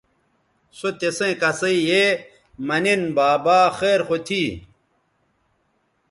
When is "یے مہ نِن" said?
1.87-3.01